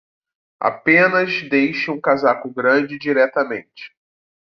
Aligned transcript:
Apenas 0.59 1.47
deixe 1.47 1.91
um 1.91 2.01
casaco 2.01 2.51
grande 2.51 2.97
diretamente 2.97 3.95